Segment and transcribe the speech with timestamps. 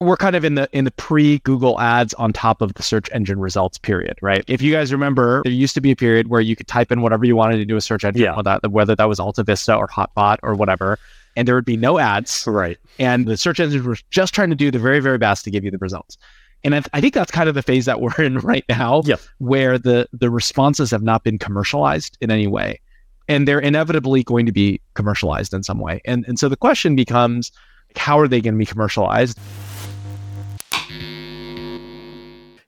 [0.00, 3.08] we're kind of in the in the pre Google ads on top of the search
[3.12, 4.44] engine results period, right?
[4.46, 7.02] If you guys remember, there used to be a period where you could type in
[7.02, 8.36] whatever you wanted to do a search engine, Yeah.
[8.36, 10.98] whether that, whether that was Alta Vista or Hotbot or whatever,
[11.36, 12.78] and there would be no ads, Right.
[13.00, 15.64] and the search engines were just trying to do the very very best to give
[15.64, 16.16] you the results.
[16.64, 19.20] And I, I think that's kind of the phase that we're in right now, Yep.
[19.38, 22.78] where the the responses have not been commercialized in any way,
[23.26, 26.00] and they're inevitably going to be commercialized in some way.
[26.04, 27.50] And and so the question becomes,
[27.96, 29.36] how are they going to be commercialized?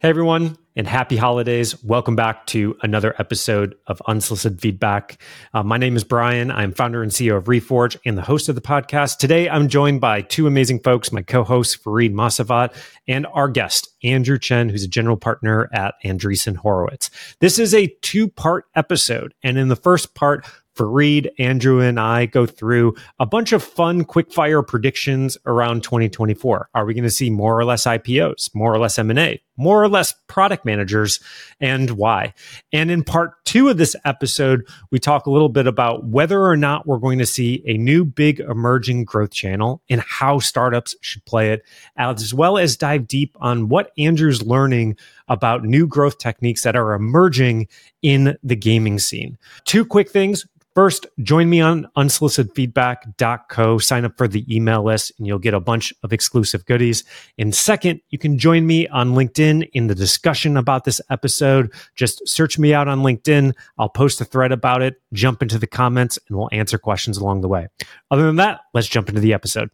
[0.03, 1.85] Hey everyone, and happy holidays.
[1.85, 5.21] Welcome back to another episode of Unsolicited Feedback.
[5.53, 6.51] Uh, my name is Brian.
[6.51, 9.19] I'm founder and CEO of Reforge and the host of the podcast.
[9.19, 12.75] Today, I'm joined by two amazing folks my co host, Fareed Mosavat,
[13.07, 17.11] and our guest, Andrew Chen, who's a general partner at Andreessen Horowitz.
[17.41, 19.35] This is a two part episode.
[19.43, 20.47] And in the first part,
[20.81, 26.71] Fareed, Andrew, and I go through a bunch of fun quickfire predictions around 2024.
[26.75, 29.88] Are we going to see more or less IPOs, more or less M&A, more or
[29.88, 31.20] less product managers,
[31.61, 32.33] and why?
[32.72, 36.56] And in part two of this episode, we talk a little bit about whether or
[36.56, 41.25] not we're going to see a new big emerging growth channel and how startups should
[41.27, 41.62] play it,
[41.97, 44.97] as well as dive deep on what Andrew's learning
[45.28, 47.69] about new growth techniques that are emerging
[48.02, 49.36] in the gaming scene.
[49.64, 50.47] Two quick things.
[50.81, 53.77] First, join me on unsolicitedfeedback.co.
[53.77, 57.05] Sign up for the email list and you'll get a bunch of exclusive goodies.
[57.36, 61.70] And second, you can join me on LinkedIn in the discussion about this episode.
[61.97, 63.53] Just search me out on LinkedIn.
[63.78, 67.42] I'll post a thread about it, jump into the comments, and we'll answer questions along
[67.42, 67.69] the way.
[68.11, 69.69] Other than that, let's jump into the episode.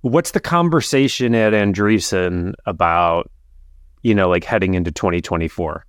[0.00, 3.30] What's the conversation at Andreessen about,
[4.02, 5.86] you know, like heading into 2024?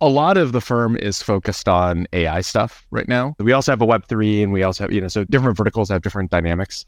[0.00, 3.34] A lot of the firm is focused on AI stuff right now.
[3.38, 6.02] We also have a Web3 and we also have, you know, so different verticals have
[6.02, 6.84] different dynamics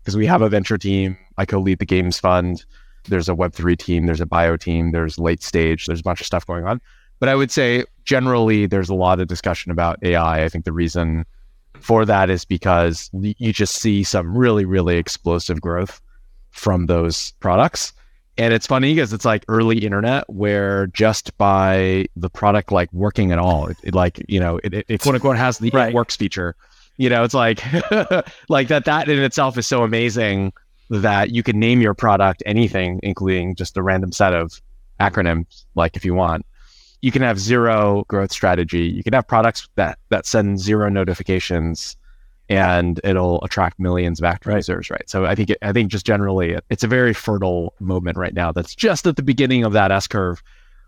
[0.00, 1.16] because we have a venture team.
[1.38, 2.64] I co lead the games fund.
[3.08, 6.26] There's a Web3 team, there's a bio team, there's late stage, there's a bunch of
[6.26, 6.80] stuff going on.
[7.18, 10.44] But I would say generally there's a lot of discussion about AI.
[10.44, 11.24] I think the reason
[11.80, 16.00] for that is because you just see some really, really explosive growth
[16.50, 17.92] from those products.
[18.38, 23.30] And it's funny because it's like early internet where just by the product like working
[23.30, 25.90] at all, it, it like, you know, it, it, quote unquote has the Right.
[25.90, 26.56] it works feature.
[26.96, 27.62] You know, it's like
[28.48, 30.52] like that that in itself is so amazing
[30.88, 34.60] that you can name your product anything, including just a random set of
[35.00, 36.46] acronyms, like if you want.
[37.00, 38.84] You can have zero growth strategy.
[38.84, 41.96] You can have products that that send zero notifications
[42.52, 44.56] and it'll attract millions of active Right.
[44.56, 45.08] users, right?
[45.08, 48.34] So I think it, I think just generally it- it's a very fertile moment right
[48.34, 48.52] now.
[48.52, 50.42] That's just at the beginning of that S curve,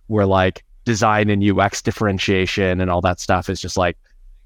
[0.06, 3.96] where like design and UX differentiation and all that stuff is just like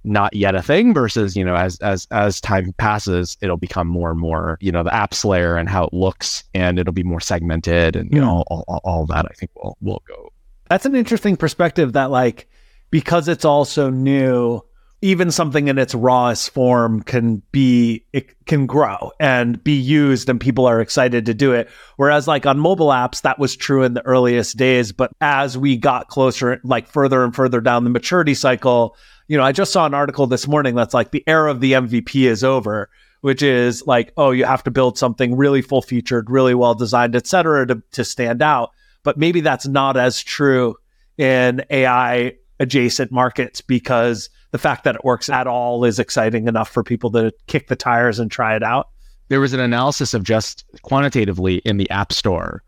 [0.04, 0.94] not yet a thing.
[0.94, 4.82] Versus you know as as as time passes, it'll become more and more you know
[4.82, 8.26] the apps layer and how it looks, and it'll be more segmented and you hmm.
[8.26, 9.26] know all, all, all that.
[9.26, 10.32] I think will will go
[10.70, 12.48] That's an interesting perspective that like
[12.90, 14.62] because it's all so new,
[15.00, 20.40] even something in its rawest form can be it can grow and be used and
[20.40, 21.68] people are excited to do it.
[21.96, 24.90] Whereas like on mobile apps, that was true in the earliest days.
[24.90, 28.96] But as we got closer, like further and further down the maturity cycle,
[29.28, 31.72] you know, I just saw an article this morning that's like the era of the
[31.72, 32.90] MVP is over.
[33.20, 37.16] Which is like, oh, you have to build something really full featured, really well designed,
[37.16, 38.70] et cetera, to, to stand out.
[39.02, 40.76] But maybe that's not as true
[41.16, 46.68] in AI adjacent markets because the fact that it works at all is exciting enough
[46.70, 48.88] for people to kick the tires and try it out.
[49.28, 52.62] there was an analysis of just quantitatively in the App Store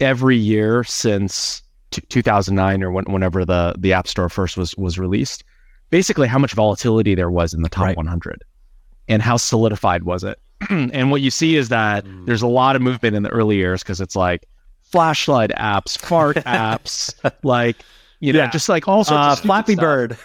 [0.00, 4.98] every year since t- 2009 or when, whenever the the App Store first was was
[4.98, 5.44] released.
[5.90, 7.96] Basically, how much volatility there was in the top Right.
[7.96, 8.44] 100,
[9.08, 10.38] and how solidified was it?
[10.70, 12.24] and what you see is that hmm.
[12.26, 14.46] there's a lot of movement in the early years because it's like
[14.82, 17.76] flashlight apps, fart apps, like
[18.20, 18.50] you know, Yeah.
[18.50, 20.18] just like all sorts Uh, of Flappy stuff Bird,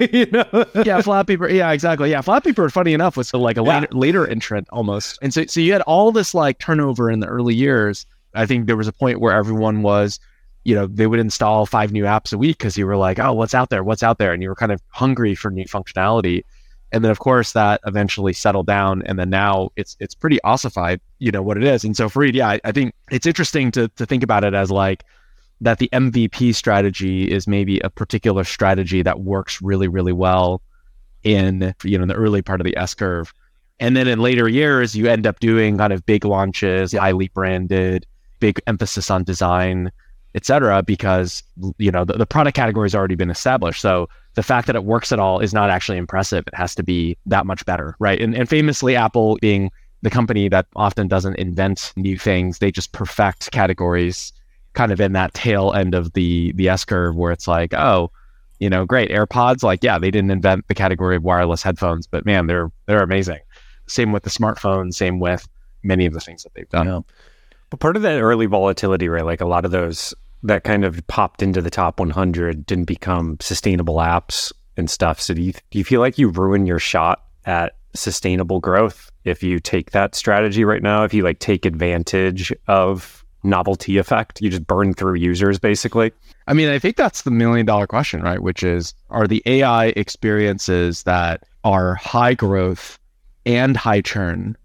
[0.12, 0.64] you know.
[0.84, 1.52] yeah, Flappy Bird.
[1.52, 2.10] Yeah, exactly.
[2.10, 2.72] Yeah, Flappy Bird.
[2.72, 3.80] Funny enough, was so like a Yeah.
[3.80, 5.18] later, later entrant almost.
[5.22, 8.06] And so, so you had all this like turnover in the early years.
[8.34, 10.18] I think there was a point where everyone was,
[10.64, 13.32] you know, they would install five new apps a week because you were like, oh,
[13.32, 13.82] what's out there?
[13.84, 14.32] What's out there?
[14.32, 16.42] And you were kind of hungry for new functionality.
[16.90, 21.00] And then, of course, that eventually settled down, and then now it's it's pretty ossified,
[21.18, 21.84] you know what it is.
[21.84, 24.70] And so, Fareed, yeah, I, I think it's interesting to to think about it as
[24.70, 25.04] like
[25.60, 30.62] that the MVP strategy is maybe a particular strategy that works really, really well
[31.24, 33.32] in you know the early part of the S curve.
[33.80, 38.06] And then in later years, you end up doing kind of big launches, highly branded,
[38.40, 39.92] big emphasis on design,
[40.34, 41.42] et cetera, because
[41.78, 43.80] you know the, the product category has already been established.
[43.80, 46.44] So the fact that it works at all is not actually impressive.
[46.46, 48.20] It has to be that much better, right?
[48.20, 49.70] And, and famously, Apple being
[50.02, 54.32] the company that often doesn't invent new things, they just perfect categories
[54.78, 58.12] kind of in that tail end of the the S curve where it's like, oh,
[58.60, 59.64] you know, great AirPods.
[59.64, 63.40] Like, yeah, they didn't invent the category of wireless headphones, but man, they're they're amazing.
[63.88, 64.94] Same with the smartphone.
[64.94, 65.48] Same with
[65.82, 66.86] many of the things that they've done.
[66.86, 67.00] Yeah.
[67.70, 69.24] But part of that early volatility, right?
[69.24, 70.14] Like a lot of those
[70.44, 75.20] that kind of popped into the top 100 didn't become sustainable apps and stuff.
[75.20, 79.42] So do you do you feel like you ruin your shot at sustainable growth if
[79.42, 81.02] you take that strategy right now?
[81.02, 86.12] If you like take advantage of novelty effect, you just burn through users basically.
[86.46, 88.42] I mean, I think that's the million dollar question, right?
[88.42, 92.98] Which is are the AI experiences that are high growth
[93.46, 94.56] and high churn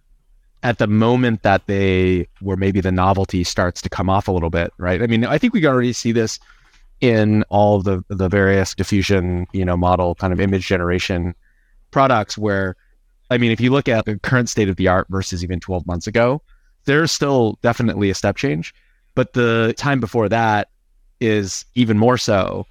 [0.64, 4.50] at the moment that they where maybe the novelty starts to come off a little
[4.50, 5.02] bit, right?
[5.02, 6.40] I mean, I think we can already see this
[7.02, 11.36] in all the the various diffusion, you know, model kind of image generation
[11.92, 12.76] products where
[13.30, 15.88] I mean, if you look at the current state of the art versus even 12
[15.88, 16.42] months ago,
[16.86, 18.74] there's still definitely a step change,
[19.16, 20.70] but the time before that
[21.20, 22.66] is even more so.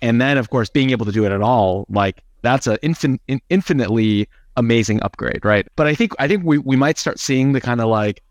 [0.00, 3.40] And then of course being able to do it at all, like that's an infin-
[3.50, 5.66] infinitely amazing upgrade, right?
[5.76, 8.22] But I think I think we, we might start seeing the kind of like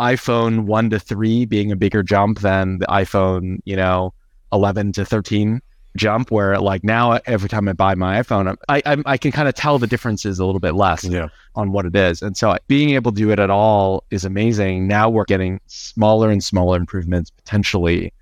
[0.00, 4.12] iPhone one to three being a bigger jump than the iPhone, you know,
[4.52, 5.60] eleven to thirteen
[5.96, 6.30] jump.
[6.30, 9.54] Where like now every time I buy my iPhone, I I, I can kind of
[9.54, 11.28] tell the differences a little bit less yeah.
[11.54, 14.86] on what it is, and so being able to do it at all is amazing.
[14.86, 18.12] Now we're getting smaller and smaller improvements potentially,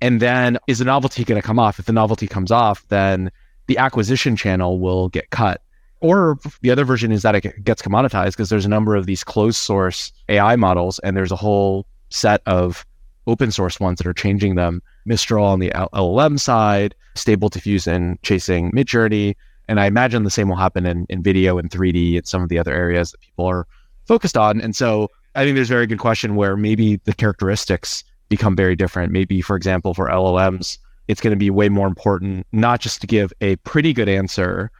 [0.00, 1.78] and then is the novelty going to come off?
[1.78, 3.30] If the novelty comes off, then
[3.66, 5.60] the acquisition channel will get cut
[6.00, 9.24] or the other version is that it gets commoditized because there's a number of these
[9.24, 12.84] closed source AI models, and there's a whole set of
[13.26, 14.82] open source ones that are changing them.
[15.06, 19.36] Mistral on the LLM side, Stable Diffusion chasing Midjourney,
[19.68, 22.48] and I imagine the same will happen in, in video and 3D and some of
[22.48, 23.66] the other areas that people are
[24.04, 24.60] focused on.
[24.60, 28.76] And so I think there's a very good question where maybe the characteristics become very
[28.76, 29.12] different.
[29.12, 33.06] Maybe, for example, for LLMs, it's going to be way more important not just to
[33.06, 34.70] give a pretty good answer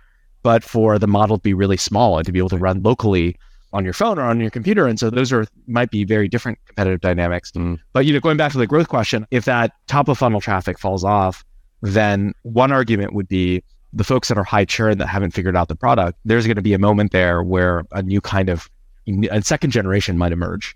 [0.43, 3.37] but for the model to be really small and to be able to run locally
[3.77, 4.87] on your phone or on your computer.
[4.87, 7.53] And so those are might be very different competitive dynamics.
[7.53, 7.79] Mm.
[7.93, 10.79] But you know, going back to the growth question, if that top of funnel traffic
[10.79, 11.45] falls off,
[11.83, 13.63] then one argument would be
[13.93, 16.19] the folks that are high churn that haven't figured out the product.
[16.25, 18.69] There's going to be a moment there where a new kind of
[19.31, 20.75] a second generation might emerge.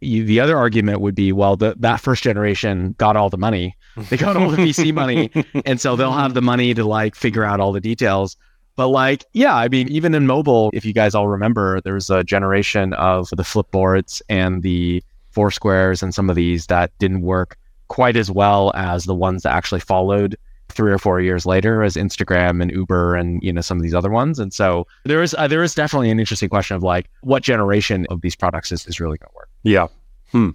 [0.00, 3.76] The other argument would be, well, the, that first generation got all the money.
[4.08, 5.30] They got all the VC money,
[5.66, 8.36] and so they'll have the money to like figure out all the details.
[8.80, 12.08] But like, yeah, I mean, even in mobile, if you guys all remember, there was
[12.08, 17.58] a generation of the Flipboards and the Foursquares and some of these that didn't work
[17.88, 20.34] quite as well as the ones that actually followed
[20.70, 23.92] three or four years later as Instagram and Uber and you know some of these
[23.92, 24.38] other ones.
[24.38, 28.06] And so there is uh, there is definitely an interesting question of like what generation
[28.08, 29.50] of these products is, is really going to work.
[29.62, 29.88] Yeah.
[30.30, 30.52] Hmm.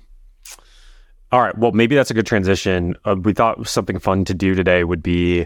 [1.31, 1.56] All right.
[1.56, 2.95] Well, maybe that's a good transition.
[3.06, 5.45] Uh, we thought something fun to do today would be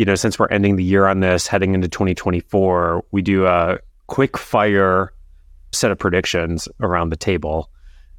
[0.00, 3.78] you know, since we're ending the year on this, heading into 2024, we do a
[4.06, 5.12] quick fire
[5.72, 7.70] set of predictions around the table.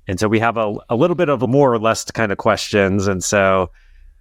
[0.08, 2.38] And so we have a, a little bit of a more or less kind of
[2.38, 3.08] questions.
[3.08, 3.72] And so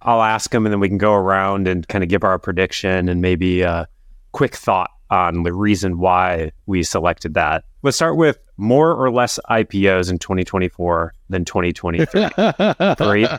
[0.01, 3.07] I'll ask them and then we can go around and kind of give our prediction
[3.07, 3.87] and maybe a
[4.31, 7.63] quick thought on the reason why we selected that.
[7.83, 13.27] Let's start with more or less IPOs in 2024 than 2023.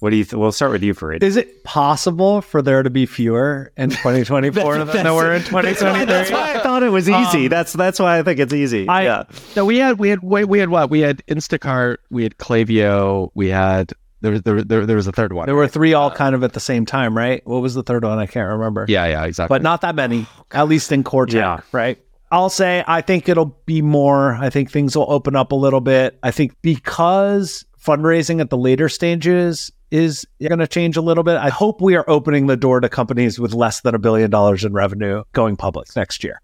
[0.00, 0.24] What do you?
[0.24, 1.22] Th- we'll start with you, Fareed.
[1.22, 6.04] Is it possible for there to be fewer in 2024 than there were in 2023?
[6.04, 7.44] That's why I thought it was easy.
[7.44, 8.86] Um, that's that's why I think it's easy.
[8.86, 9.24] I, yeah.
[9.56, 10.90] No, we had we had we had what?
[10.90, 11.96] We had Instacart.
[12.10, 15.46] We had Klaviyo, We had there was there, there, there was a third one.
[15.46, 17.44] There were three all kind of at the same time, right?
[17.46, 18.18] What was the third one?
[18.18, 18.86] I can't remember.
[18.88, 19.54] Yeah, yeah, exactly.
[19.54, 21.60] But not that many, at least in core tech, yeah.
[21.72, 21.98] right?
[22.30, 24.34] I'll say I think it'll be more.
[24.34, 26.18] I think things will open up a little bit.
[26.22, 31.36] I think because fundraising at the later stages is going to change a little bit.
[31.36, 34.64] I hope we are opening the door to companies with less than a billion dollars
[34.64, 36.40] in revenue going public next year.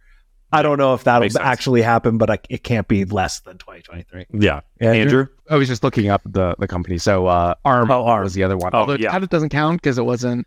[0.53, 4.27] I don't know if that'll actually happen, but I, it can't be less than 2023.
[4.41, 4.61] Yeah.
[4.81, 5.01] Andrew?
[5.01, 5.27] Andrew?
[5.51, 6.97] I was just looking up the, the company.
[6.99, 8.71] So uh, ARM, oh, ARM was the other one.
[8.73, 9.17] Oh, Although yeah.
[9.17, 10.47] it doesn't count because it wasn't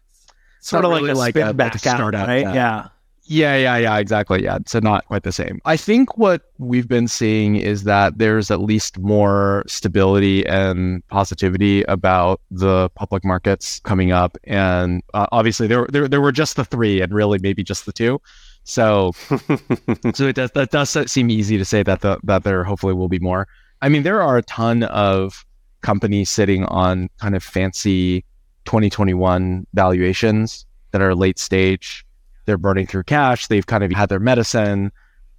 [0.61, 2.45] sort of really like a, like a, back a startup, right?
[2.45, 2.87] Uh, yeah.
[3.29, 4.41] Yeah, yeah, yeah, exactly.
[4.41, 5.59] Yeah, so not quite the same.
[5.65, 11.83] I think what we've been seeing is that there's at least more stability and positivity
[11.83, 16.63] about the public markets coming up, and uh, obviously there, there there were just the
[16.63, 18.21] three, and really maybe just the two.
[18.63, 19.11] So,
[20.13, 23.09] so it does that does seem easy to say that the, that there hopefully will
[23.09, 23.45] be more.
[23.81, 25.45] I mean, there are a ton of
[25.81, 28.23] companies sitting on kind of fancy
[28.63, 32.05] 2021 valuations that are late stage
[32.47, 33.45] they're burning through cash.
[33.45, 34.91] They've kind of had their medicine.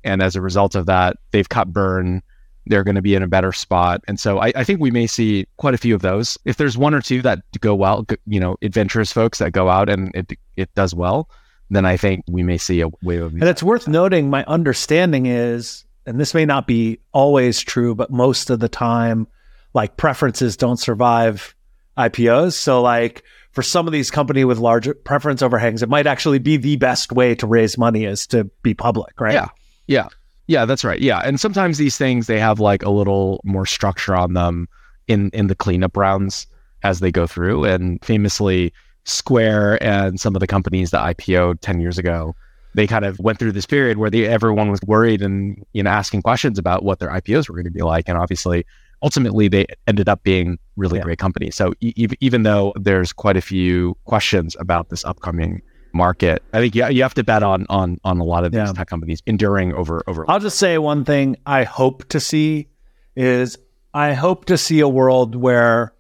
[0.05, 2.23] And as a result of that, they've cut burn.
[2.67, 4.03] they're going to be in a better spot.
[4.07, 6.37] And so I, I, think we may see quite a few of those.
[6.45, 9.89] If there's one or two that go well, you know, adventurous folks that go out
[9.89, 11.31] and it it does well,
[11.71, 13.33] then I think we may see a wave of.
[13.33, 14.29] And it's worth noting.
[14.29, 19.27] My understanding is, and this may not be always true, but most of the time,
[19.73, 21.55] like preferences don't survive
[21.97, 22.53] IPOs.
[22.53, 26.57] So like for some of these company with large preference overhangs, it might actually be
[26.57, 29.35] the best way to raise money is to be public, right?
[29.35, 29.49] Yeah.
[29.87, 30.09] Yeah.
[30.47, 31.01] Yeah, that's right.
[31.01, 31.19] Yeah.
[31.19, 34.69] And sometimes these things they have like a little more structure on them
[35.07, 36.47] in in the cleanup rounds
[36.83, 37.65] as they go through.
[37.65, 38.73] And famously,
[39.05, 42.35] Square and some of the companies that IPO'd 10 years ago,
[42.75, 45.91] they kind of went through this period where they, everyone was worried and you know
[45.91, 48.09] asking questions about what their IPOs were going to be like.
[48.09, 48.65] And obviously,
[49.03, 51.05] ultimately, they ended up being really yeah.
[51.05, 51.55] great companies.
[51.55, 55.63] So e- even though there's quite a few questions about this upcoming
[55.93, 56.43] market.
[56.53, 58.73] I think you, you have to bet on on on a lot of these yeah.
[58.73, 60.25] tech companies enduring over over.
[60.29, 62.69] I'll just say one thing I hope to see
[63.17, 63.59] is
[63.95, 65.95] I hope to see a world where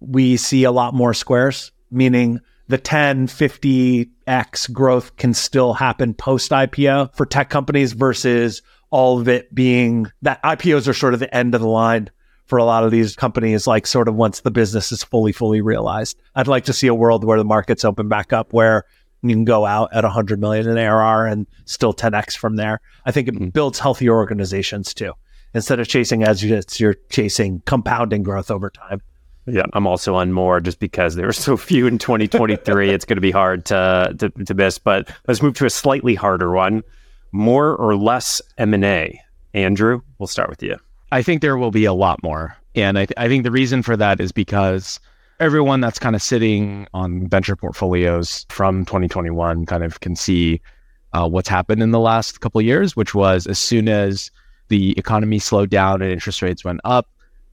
[0.00, 6.50] we see a lot more squares, meaning the 10, 50x growth can still happen post
[6.50, 11.34] IPO for tech companies versus all of it being that IPOs are sort of the
[11.34, 12.10] end of the line
[12.48, 15.60] for a lot of these companies, like sort of once the business is fully, fully
[15.60, 16.18] realized.
[16.34, 18.84] I'd like to see a world where the markets open back up where
[19.22, 22.80] you can go out at 100 million in ARR and still 10x from there.
[23.04, 23.48] I think it mm-hmm.
[23.48, 25.12] builds healthier organizations too.
[25.54, 26.42] Instead of chasing as
[26.78, 29.00] you're chasing compounding growth over time.
[29.46, 32.90] Yeah, I'm also on more just because there are so few in 2023.
[32.94, 34.78] it's going to be hard to, to to miss.
[34.78, 36.82] But let's move to a slightly harder one:
[37.32, 39.18] more or less M&A.
[39.54, 40.76] Andrew, we'll start with you.
[41.10, 43.82] I think there will be a lot more, and I, th- I think the reason
[43.82, 45.00] for that is because
[45.40, 50.60] everyone that's kind of sitting on venture portfolios from 2021 kind of can see
[51.12, 54.30] uh, what's happened in the last couple of years, which was as soon as
[54.68, 57.08] the economy slowed down and interest rates went up,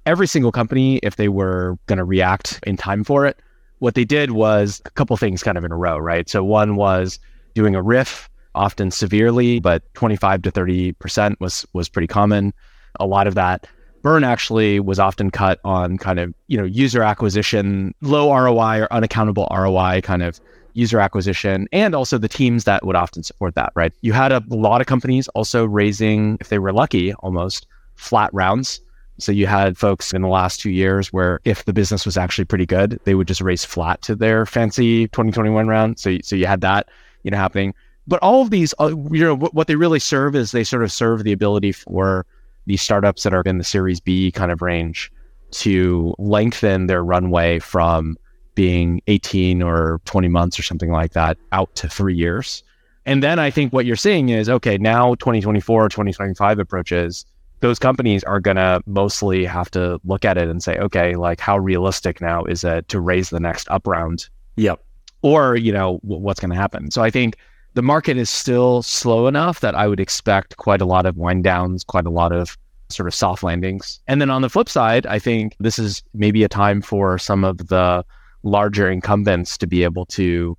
[0.05, 3.39] every single company, if they were going to react in time for it,
[3.79, 6.29] what they did was a couple things kind of in a row, right?
[6.29, 7.19] So one was
[7.53, 12.53] doing a RIF, often severely, but 25 to 30 percent was was pretty common.
[12.99, 13.67] A lot of that.
[14.01, 18.93] Burn actually was often cut on kind of you know user acquisition low roi or
[18.93, 20.39] unaccountable roi kind of
[20.73, 23.93] user acquisition and also the teams that would often support that right?
[24.01, 28.79] You had a lot of companies also raising if they were lucky almost flat rounds.
[29.17, 32.45] So you had folks in the last two years where if the business was actually
[32.45, 35.97] pretty good they would just raise flat to their fancy 2021 round.
[35.99, 36.89] So, so you had that
[37.23, 37.73] you know happening.
[38.07, 40.91] But all of these uh, you know what they really serve is they sort of
[40.91, 42.25] serve the ability for
[42.65, 45.11] these startups that are in the Series B kind of range
[45.51, 48.17] to lengthen their runway from
[48.55, 52.63] being 18 or 20 months or something like that out to three years.
[53.05, 57.25] And then I think what you're seeing is okay, now 2024 or 2025 approaches,
[57.59, 61.39] those companies are going to mostly have to look at it and say, okay, like
[61.39, 64.27] how realistic now is it to raise the next up round?
[64.55, 64.83] Yep.
[65.21, 66.91] Or, you know, w- what's going to happen.
[66.91, 67.37] So I think
[67.75, 71.43] the market is still slow enough that I would expect quite a lot of wind
[71.43, 72.57] downs, quite a lot of
[72.89, 73.99] sort of soft landings.
[74.07, 77.43] And then on the flip side, I think this is maybe a time for some
[77.43, 78.05] of the
[78.43, 80.57] larger incumbents to be able to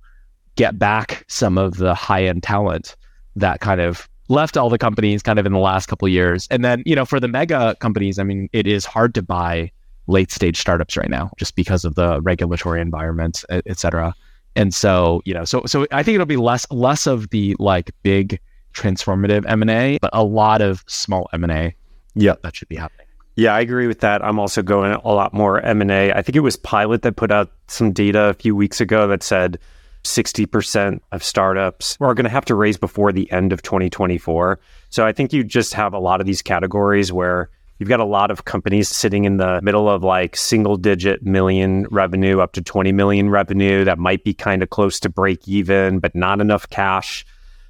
[0.55, 2.95] get back some of the high end talent
[3.35, 6.47] that kind of left all the companies kind of in the last couple years.
[6.51, 9.71] And then, you know, for the mega companies, I mean, it is hard to buy
[10.07, 14.13] late stage startups right now just because of the regulatory environment, et cetera.
[14.57, 17.91] And so, you know, so so I think it'll be less less of the like
[18.01, 18.39] big
[18.73, 21.75] transformative M&A, but a lot of small M&A.
[22.15, 23.05] Yeah, that should be happening.
[23.35, 24.25] Yeah, I agree with that.
[24.25, 26.11] I'm also going a lot more M&A.
[26.11, 29.21] I think it was Pilot that put out some data a few weeks ago that
[29.21, 29.59] said
[30.03, 34.59] 60% of startups are going to have to raise before the end of 2024.
[34.89, 38.05] So I think you just have a lot of these categories where You've got a
[38.05, 42.61] lot of companies sitting in the middle of like single digit million revenue up to
[42.61, 46.69] 20 million revenue that might be kind of close to break even, but not enough
[46.69, 47.25] cash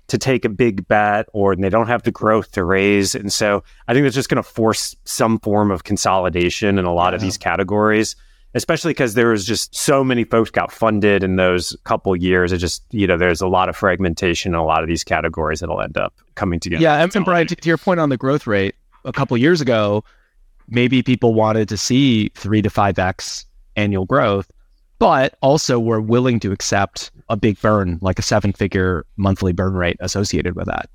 [0.07, 3.13] to take a big bet or they don't have the growth to raise.
[3.13, 6.93] And so I think that's just going to force some form of consolidation in a
[6.93, 7.15] lot yeah.
[7.15, 8.15] of these categories,
[8.53, 12.53] especially because there was just so many folks got funded in those couple years.
[12.53, 15.59] It just, you know, there's a lot of fragmentation in a lot of these categories
[15.59, 16.81] that'll end up coming together.
[16.81, 17.03] Yeah.
[17.03, 18.75] And, and Brian, to, to your point on the growth rate,
[19.07, 20.03] a couple years ago,
[20.67, 23.45] maybe people wanted to see three to five X
[23.75, 24.51] annual growth,
[24.99, 29.73] but also were willing to accept a big burn, like a seven figure monthly burn
[29.73, 30.89] rate associated with that.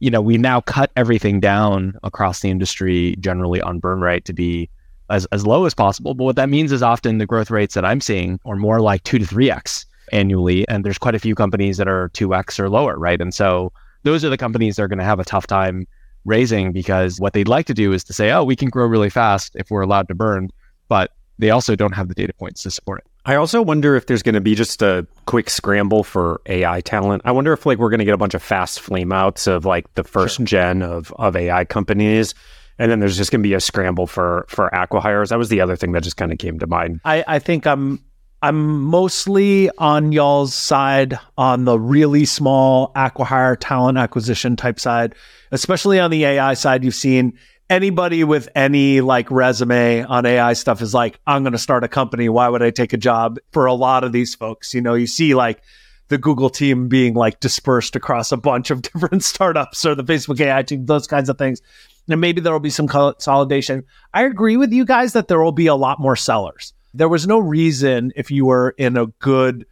[0.00, 4.32] You know, we now cut everything down across the industry generally on burn rate to
[4.32, 4.68] be
[5.08, 6.14] as, as low as possible.
[6.14, 9.04] But what that means is often the growth rates that I'm seeing are more like
[9.04, 10.66] two to three X annually.
[10.68, 13.20] And there's quite a few companies that are 2X or lower, right?
[13.20, 15.86] And so those are the companies that are going to have a tough time
[16.24, 19.10] raising because what they'd like to do is to say, oh, we can grow really
[19.10, 20.50] fast if we're allowed to burn,
[20.88, 23.10] but they also don't have the data points to support it.
[23.26, 27.22] I also wonder if there's going to be just a quick scramble for AI talent.
[27.24, 29.64] I wonder if like we're going to get a bunch of fast flame outs of
[29.64, 30.46] like the first sure.
[30.46, 32.34] gen of of AI companies
[32.78, 35.28] and then there's just going to be a scramble for for acquihires.
[35.28, 37.00] That was the other thing that just kind of came to mind.
[37.04, 38.00] I, I think I'm
[38.44, 45.14] I'm mostly on y'all's side on the really small acquihire talent acquisition type side,
[45.50, 46.84] especially on the AI side.
[46.84, 47.38] You've seen
[47.70, 51.88] anybody with any like resume on AI stuff is like, I'm going to start a
[51.88, 52.28] company.
[52.28, 53.38] Why would I take a job?
[53.52, 55.62] For a lot of these folks, you know, you see like
[56.08, 60.38] the Google team being like dispersed across a bunch of different startups or the Facebook
[60.38, 61.62] AI team, those kinds of things.
[62.10, 63.84] And maybe there will be some consolidation.
[64.12, 66.74] I agree with you guys that there will be a lot more sellers.
[66.94, 69.66] There was no reason if you were in a good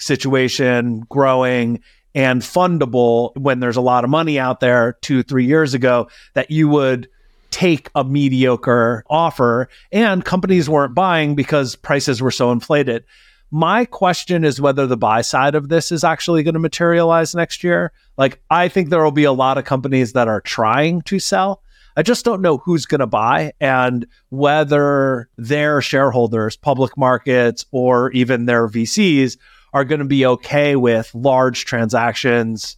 [0.00, 1.80] situation, growing
[2.14, 6.50] and fundable when there's a lot of money out there two, three years ago, that
[6.50, 7.08] you would
[7.50, 13.04] take a mediocre offer and companies weren't buying because prices were so inflated.
[13.50, 17.62] My question is whether the buy side of this is actually going to materialize next
[17.62, 17.92] year.
[18.16, 21.62] Like, I think there will be a lot of companies that are trying to sell.
[21.96, 28.10] I just don't know who's going to buy and whether their shareholders, public markets, or
[28.12, 29.36] even their VCs
[29.72, 32.76] are going to be okay with large transactions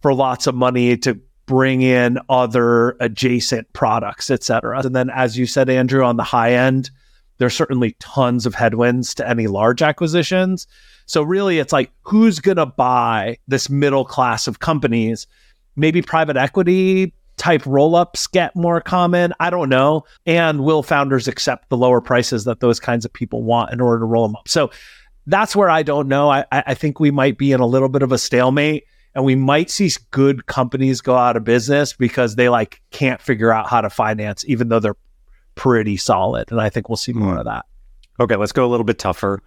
[0.00, 4.80] for lots of money to bring in other adjacent products, et cetera.
[4.84, 6.90] And then, as you said, Andrew, on the high end,
[7.38, 10.66] there's certainly tons of headwinds to any large acquisitions.
[11.06, 15.26] So, really, it's like who's going to buy this middle class of companies?
[15.76, 19.32] Maybe private equity type roll ups get more common.
[19.40, 20.04] I don't know.
[20.24, 24.00] And will founders accept the lower prices that those kinds of people want in order
[24.00, 24.48] to roll them up?
[24.48, 24.70] So,
[25.28, 26.30] that's where I don't know.
[26.30, 28.84] I, I think we might be in a little bit of a stalemate
[29.16, 33.50] and we might see good companies go out of business because they like can't figure
[33.50, 34.96] out how to finance even though they're
[35.56, 37.38] pretty solid and i think we'll see more mm.
[37.38, 37.64] of that
[38.20, 39.42] okay let's go a little bit tougher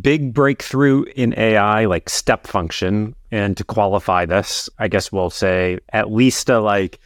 [0.00, 5.78] big breakthrough in ai like step function and to qualify this i guess we'll say
[5.92, 6.98] at least a like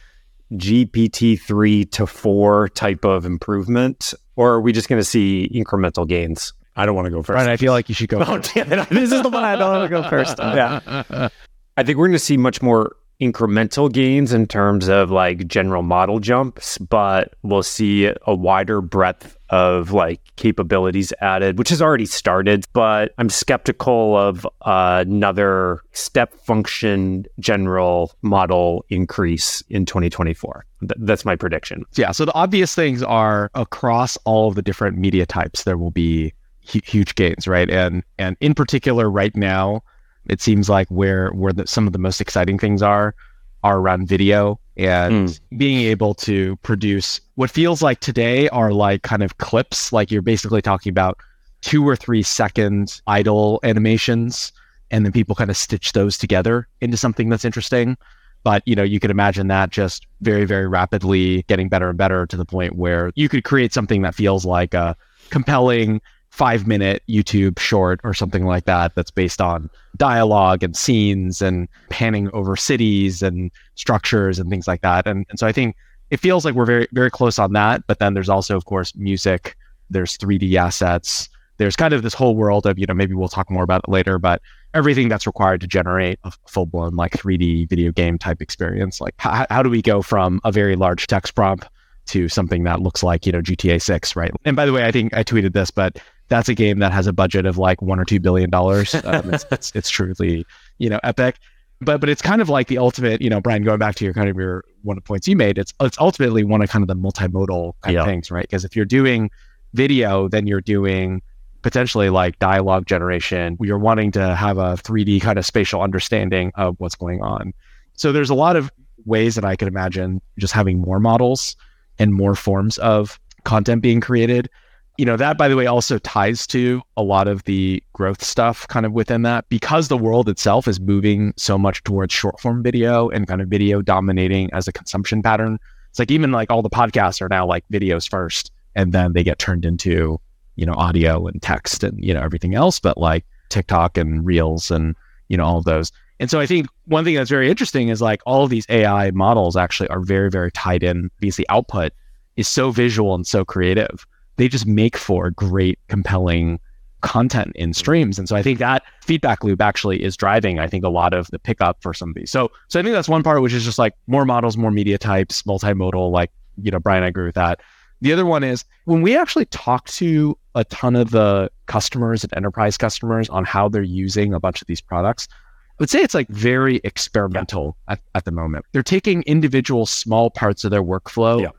[0.53, 6.53] gpt-3 to 4 type of improvement or are we just going to see incremental gains
[6.75, 7.35] I don't want to go first.
[7.35, 8.19] Right, I feel like you should go.
[8.25, 8.87] Oh, damn it.
[8.89, 10.37] This is the one I don't want to go first.
[10.39, 11.27] yeah.
[11.75, 15.83] I think we're going to see much more incremental gains in terms of like general
[15.83, 22.05] model jumps, but we'll see a wider breadth of like capabilities added, which has already
[22.05, 22.65] started.
[22.73, 30.65] But I'm skeptical of uh, another step function general model increase in 2024.
[30.79, 31.83] Th- that's my prediction.
[31.93, 32.11] Yeah.
[32.11, 36.33] So the obvious things are across all of the different media types, there will be
[36.61, 37.69] huge gains, right?
[37.69, 39.83] And and in particular, right now,
[40.27, 43.15] it seems like where where the, some of the most exciting things are
[43.63, 45.39] are around video and mm.
[45.57, 50.21] being able to produce what feels like today are like kind of clips like you're
[50.21, 51.17] basically talking about
[51.61, 54.51] two or three second idle animations
[54.89, 57.97] and then people kind of stitch those together into something that's interesting
[58.43, 62.25] but you know you could imagine that just very very rapidly getting better and better
[62.25, 64.95] to the point where you could create something that feels like a
[65.29, 71.41] compelling five minute YouTube short or something like that that's based on dialogue and scenes
[71.41, 75.05] and panning over cities and structures and things like that.
[75.05, 75.75] And, and so I think
[76.09, 77.85] it feels like we're very, very close on that.
[77.85, 79.57] But then there's also, of course, music,
[79.89, 83.51] there's 3D assets, there's kind of this whole world of, you know, maybe we'll talk
[83.51, 84.41] more about it later, but
[84.73, 89.01] everything that's required to generate a full blown like 3D video game type experience.
[89.01, 91.67] Like, how, how do we go from a very large text prompt
[92.07, 94.31] to something that looks like you know GTA 6, right?
[94.43, 95.99] And by the way, I think I tweeted this, but
[96.31, 98.95] that's a game that has a budget of like one or two billion dollars.
[99.11, 100.45] Um, it's, it's, it's truly
[100.77, 101.37] you know epic.
[101.81, 103.63] But but it's kind of like the ultimate, you know, Brian.
[103.63, 105.99] Going back to your kind of your one of the points you made, it's it's
[105.99, 108.01] ultimately one of kind of the multimodal kind yeah.
[108.01, 108.43] of things, right?
[108.43, 109.29] Because if you're doing
[109.73, 111.21] video, then you're doing
[111.63, 113.57] potentially like dialogue generation.
[113.59, 117.53] You're wanting to have a 3D kind of spatial understanding of what's going on.
[117.93, 118.71] So there's a lot of
[119.05, 121.57] ways that I could imagine just having more models
[121.99, 124.49] and more forms of content being created
[124.97, 128.67] you know that by the way also ties to a lot of the growth stuff
[128.67, 129.47] kind of within that.
[129.49, 133.47] Because the world itself is moving so much towards short form video and kind of
[133.47, 135.57] video dominating as a consumption pattern
[135.91, 139.23] it's like even like all the podcasts are now like videos first and then they
[139.23, 140.19] get turned into
[140.55, 144.71] you know audio and text and you know everything else but like tiktok and reels
[144.71, 144.95] and
[145.27, 145.91] you know all of those.
[146.19, 149.11] And so i think one thing that's very interesting is like all of these ai
[149.11, 151.11] models actually are very very tied in.
[151.19, 151.91] Because the output
[152.37, 154.05] is so visual and so creative
[154.37, 156.59] they just make for great, compelling
[157.01, 157.73] content in mm-hmm.
[157.73, 158.17] streams.
[158.17, 161.27] And so I think that feedback loop actually is driving, I think, a lot of
[161.31, 162.31] the pickup for some of these.
[162.31, 164.97] So so I think that's one part, which is just like more models, more media
[164.97, 167.59] types, multimodal, like, you know, Brian, I agree with that.
[168.01, 172.35] The other one is when we actually talk to a ton of the customers and
[172.35, 176.15] enterprise customers on how they're using a bunch of these products, I would say it's
[176.15, 178.65] like very experimental at, at the moment.
[178.71, 181.49] They're taking individual small parts of their workflow Yeah.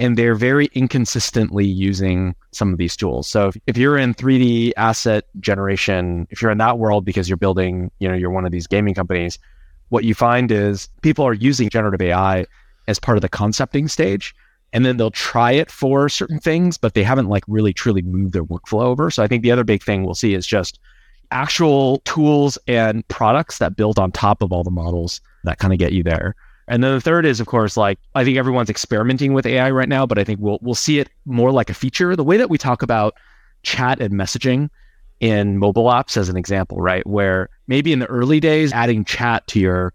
[0.00, 3.28] And they're very inconsistently using some of these tools.
[3.28, 7.36] So if, if you're in 3D asset generation, if you're in that world because you're
[7.36, 9.38] building, you know, you're one of these gaming companies,
[9.90, 12.46] what you find is people are using generative AI
[12.88, 14.34] as part of the concepting stage
[14.72, 18.32] and then they'll try it for certain things, but they haven't like really truly moved
[18.32, 19.10] their workflow over.
[19.10, 20.78] So I think the other big thing we'll see is just
[21.30, 25.78] actual tools and products that build on top of all the models that kind of
[25.78, 26.36] get you there.
[26.70, 29.88] And then the third is, of course, like I think everyone's experimenting with AI right
[29.88, 32.14] now, but I think we'll we'll see it more like a feature.
[32.14, 33.14] The way that we talk about
[33.64, 34.70] chat and messaging
[35.18, 39.44] in mobile apps, as an example, right, where maybe in the early days, adding chat
[39.48, 39.92] to your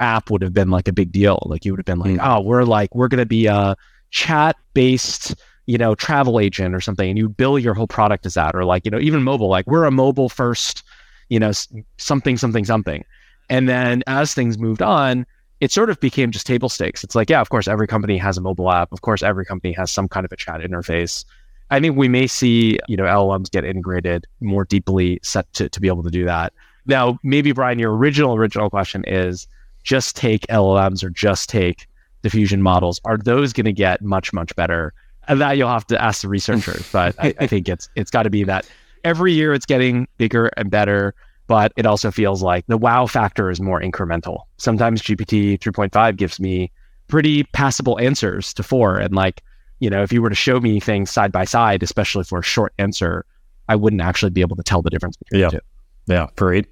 [0.00, 1.40] app would have been like a big deal.
[1.46, 2.18] Like you would have been like, mm.
[2.20, 3.76] oh, we're like we're gonna be a
[4.10, 5.32] chat based
[5.66, 8.64] you know travel agent or something and you bill your whole product as that or
[8.64, 10.84] like you know even mobile like we're a mobile first
[11.28, 11.50] you know
[11.98, 13.04] something something something
[13.50, 15.26] and then as things moved on
[15.60, 17.02] it sort of became just table stakes.
[17.02, 18.92] It's like yeah of course every company has a mobile app.
[18.92, 21.24] Of course every company has some kind of a chat interface.
[21.70, 25.80] I think we may see you know llms get integrated more deeply set to, to
[25.80, 26.52] be able to do that.
[26.86, 29.46] Now maybe brian your original original question is
[29.82, 31.86] just take llms or just take
[32.22, 33.00] diffusion models.
[33.04, 34.92] Are those going to get much much better?
[35.28, 38.24] And that you'll have to ask the researchers but I, I think it's it's got
[38.24, 38.68] to be that
[39.04, 41.14] every year it's getting bigger and better
[41.46, 46.40] but it also feels like the wow factor is more incremental sometimes gpt 3.5 gives
[46.40, 46.70] me
[47.08, 49.42] pretty passable answers to four and like
[49.80, 52.42] you know if you were to show me things side by side especially for a
[52.42, 53.24] short answer
[53.68, 55.48] i wouldn't actually be able to tell the difference between Yeah.
[55.48, 55.64] the two
[56.08, 56.66] Yeah, Fareed.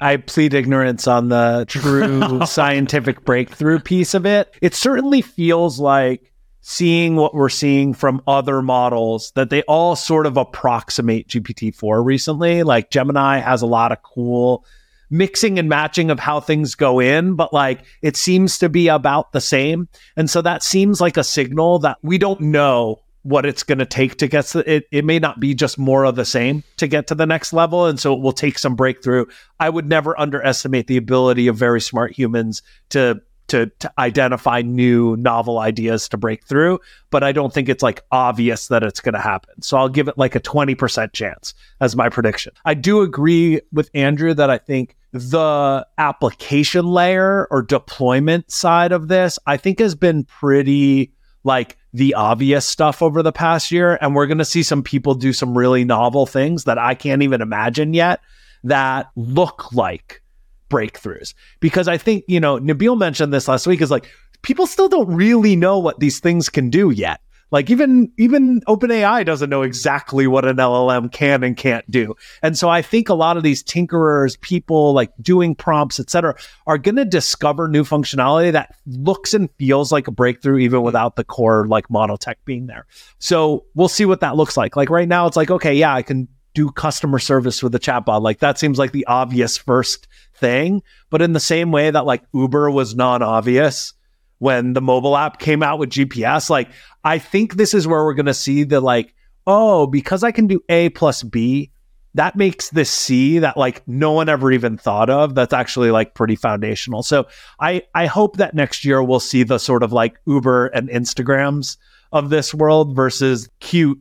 [0.00, 4.54] I plead ignorance on the true scientific breakthrough piece of it.
[4.62, 6.32] It certainly feels like
[6.70, 12.62] seeing what we're seeing from other models that they all sort of approximate GPT-4 recently.
[12.62, 14.66] Like Gemini has a lot of cool
[15.08, 19.32] mixing and matching of how things go in, but like it seems to be about
[19.32, 19.88] the same.
[20.14, 23.86] And so that seems like a signal that we don't know what it's going to
[23.86, 24.86] take to get to it.
[24.92, 27.86] It may not be just more of the same to get to the next level.
[27.86, 29.24] And so it will take some breakthrough.
[29.58, 35.16] I would never underestimate the ability of very smart humans to to, to identify new
[35.16, 36.78] novel ideas to break through,
[37.10, 39.60] but I don't think it's like obvious that it's going to happen.
[39.62, 42.52] So I'll give it like a 20% chance as my prediction.
[42.64, 49.08] I do agree with Andrew that I think the application layer or deployment side of
[49.08, 51.12] this, I think has been pretty
[51.44, 53.98] like the obvious stuff over the past year.
[54.00, 57.22] And we're going to see some people do some really novel things that I can't
[57.22, 58.20] even imagine yet
[58.64, 60.22] that look like
[60.68, 61.34] breakthroughs.
[61.60, 64.10] Because I think, you know, Nabil mentioned this last week is like
[64.42, 67.20] people still don't really know what these things can do yet.
[67.50, 72.14] Like even even OpenAI doesn't know exactly what an LLM can and can't do.
[72.42, 76.34] And so I think a lot of these tinkerers, people like doing prompts, et cetera,
[76.66, 81.24] are to discover new functionality that looks and feels like a breakthrough even without the
[81.24, 82.86] core like model tech being there.
[83.18, 84.76] So we'll see what that looks like.
[84.76, 86.28] Like right now, it's like, okay, yeah, I can
[86.58, 88.20] do customer service with a chatbot.
[88.20, 90.82] Like that seems like the obvious first thing.
[91.08, 93.94] But in the same way that like Uber was non obvious
[94.38, 96.68] when the mobile app came out with GPS, like
[97.04, 99.14] I think this is where we're going to see the like,
[99.46, 101.70] oh, because I can do A plus B,
[102.14, 105.36] that makes this C that like no one ever even thought of.
[105.36, 107.04] That's actually like pretty foundational.
[107.04, 107.28] So
[107.60, 111.76] I I hope that next year we'll see the sort of like Uber and Instagrams
[112.10, 114.00] of this world versus cute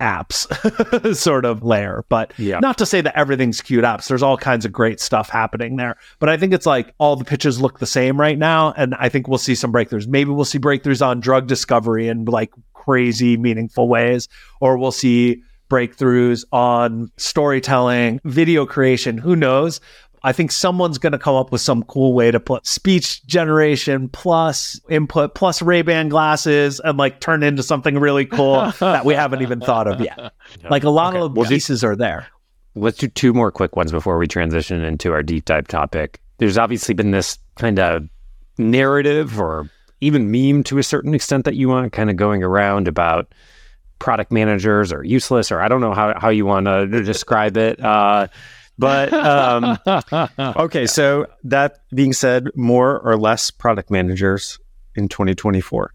[0.00, 0.46] apps
[1.16, 2.04] sort of layer.
[2.08, 2.58] But Yeah.
[2.60, 4.08] not to say that everything's cute apps.
[4.08, 5.96] There's all kinds of great stuff happening there.
[6.18, 8.72] But I think it's like all the pitches look the same right now.
[8.76, 10.06] And I think we'll see some breakthroughs.
[10.06, 14.28] Maybe we'll see breakthroughs on drug discovery in like crazy, meaningful ways,
[14.60, 19.18] or we'll see breakthroughs on storytelling, video creation.
[19.18, 19.80] Who knows?
[20.24, 24.08] I think someone's going to come up with some cool way to put speech generation
[24.08, 29.42] plus input plus Ray-Ban glasses and like turn into something really cool that we haven't
[29.42, 30.32] even thought of yet.
[30.70, 32.26] Like a lot Okay, of we'll the do- pieces are there.
[32.74, 36.20] Let's do two more quick ones before we transition into our deep dive topic.
[36.38, 38.08] There's obviously been this kind of
[38.58, 39.68] narrative or
[40.00, 43.32] even meme to a certain extent that you want kind of going around about
[43.98, 47.78] product managers are useless, or I don't know how, how you want to describe it.
[47.80, 48.26] Uh,
[48.78, 49.78] but um,
[50.38, 54.58] okay, so that being said, more or less product managers
[54.94, 55.92] in 2024.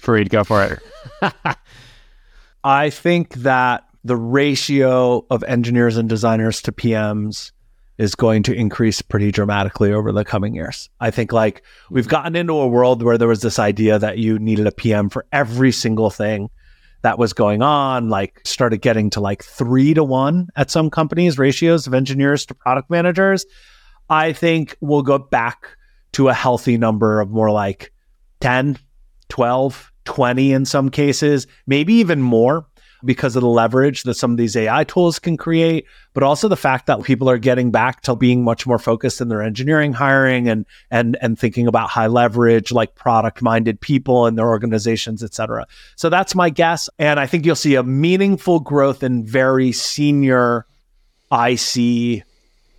[0.00, 1.56] Fareed, go for it.
[2.64, 7.52] I think that the ratio of engineers and designers to PMs
[7.98, 10.88] is going to increase pretty dramatically over the coming years.
[11.00, 14.38] I think like we've gotten into a world where there was this idea that you
[14.38, 16.48] needed a PM for every single thing
[17.02, 21.38] that was going on, like started getting to like three to one at some companies,
[21.38, 23.46] ratios of engineers to product managers.
[24.08, 25.76] I think we'll go back
[26.12, 27.92] to a healthy number of more like
[28.40, 28.78] 10,
[29.28, 32.66] 12, 20 in some cases, maybe even more
[33.04, 36.56] because of the leverage that some of these AI tools can create, but also the
[36.56, 40.48] fact that people are getting back to being much more focused in their engineering hiring
[40.48, 45.34] and and and thinking about high leverage, like product minded people in their organizations, et
[45.34, 45.66] cetera.
[45.96, 46.88] So that's my guess.
[46.98, 50.66] And I think you'll see a meaningful growth in very senior
[51.32, 52.24] IC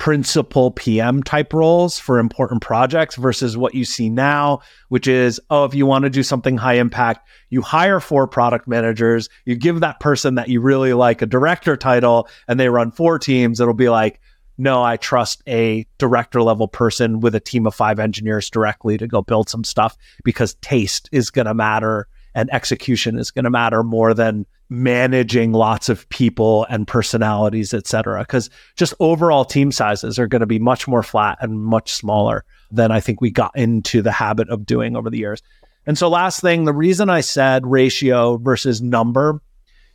[0.01, 4.59] principal PM type roles for important projects versus what you see now,
[4.89, 8.67] which is, oh, if you want to do something high impact, you hire four product
[8.67, 12.89] managers, you give that person that you really like a director title, and they run
[12.89, 13.59] four teams.
[13.59, 14.19] It'll be like,
[14.57, 19.05] no, I trust a director level person with a team of five engineers directly to
[19.05, 23.51] go build some stuff because taste is going to matter and execution is going to
[23.51, 28.21] matter more than managing lots of people and personalities, et cetera.
[28.21, 32.45] Because just overall team sizes are going to be much more flat and much smaller
[32.71, 35.43] than I think we got into the habit of doing over the years.
[35.85, 39.41] And so, last thing, the reason I said ratio versus number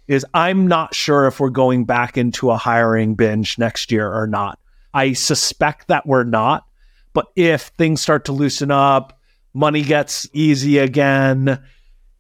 [0.09, 4.27] is I'm not sure if we're going back into a hiring binge next year or
[4.27, 4.59] not.
[4.93, 6.65] I suspect that we're not.
[7.15, 9.19] But if things start to loosen up,
[9.55, 11.63] money gets easy again,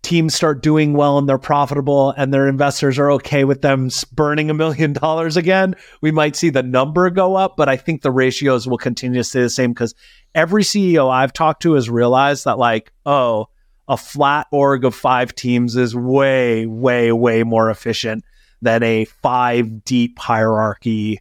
[0.06, 4.48] teams start doing well and they're profitable and their investors are okay with them burning
[4.48, 7.56] a million dollars again, we might see the number go up.
[7.56, 9.96] But I think the ratios will continue to stay the same because
[10.32, 13.48] every CEO I've talked to has realized that, like, oh,
[13.88, 18.24] a flat org of five teams is way, way, way more efficient
[18.62, 21.18] than a five deep hierarchy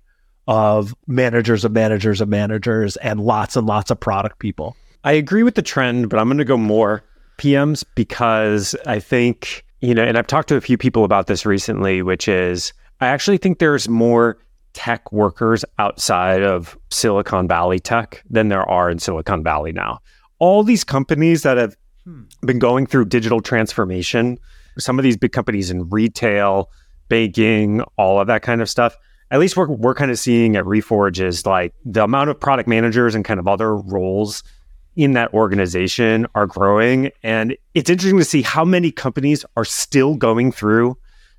[0.48, 4.78] of managers of managers of managers and lots and lots of product people.
[5.04, 7.04] I agree with the trend, but I'm going to go more
[7.38, 11.46] PMs because I think, you know, and I've talked to a few people about this
[11.46, 14.38] recently, which is I actually think there's more
[14.74, 20.00] tech workers outside of Silicon Valley tech than there are in Silicon Valley now.
[20.40, 22.24] All these companies that have hmm.
[22.46, 24.38] been going through digital transformation,
[24.78, 26.70] some of these big companies in retail,
[27.08, 28.98] baking, all of that kind of stuff.
[29.32, 32.68] At least we're, we're kind of seeing at Reforge is like the amount of product
[32.68, 34.44] managers and kind of other roles
[34.96, 37.12] in that organization are growing.
[37.24, 40.98] And it's interesting to see how many companies are still going through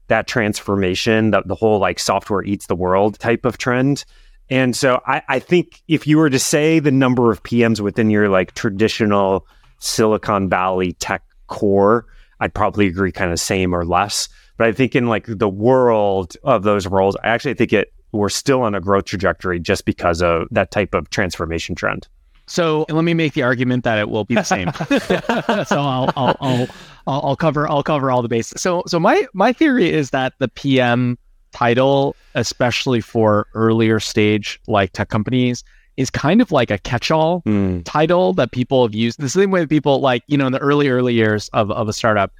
[0.08, 4.04] that transformation, that the whole like software eats the world type of trend.
[4.48, 8.10] And so I, I think if you were to say the number of PMs within
[8.10, 9.46] your like traditional
[9.80, 12.06] Silicon Valley tech core,
[12.38, 14.28] I'd probably agree kind of same or less.
[14.56, 18.28] But I think in like the world of those roles, I actually think it we're
[18.28, 22.08] still on a growth trajectory just because of that type of transformation trend.
[22.46, 24.70] So let me make the argument that it will be the same.
[25.66, 26.68] so I'll, I'll, I'll,
[27.06, 28.60] I'll, cover I'll cover all the bases.
[28.60, 31.18] So so my my theory is that the PM
[31.52, 35.64] title, especially for earlier stage like tech companies,
[35.96, 37.82] is kind of like a catch-all mm.
[37.84, 39.18] title that people have used.
[39.18, 41.92] The same way people like you know in the early early years of of a
[41.92, 42.32] startup,